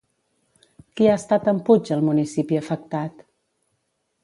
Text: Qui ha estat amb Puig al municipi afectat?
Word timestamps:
Qui 0.99 1.09
ha 1.09 1.17
estat 1.21 1.51
amb 1.51 1.61
Puig 1.67 1.93
al 1.97 2.03
municipi 2.09 2.59
afectat? 2.63 3.25